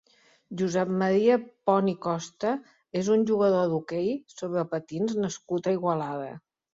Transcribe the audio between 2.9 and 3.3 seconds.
és un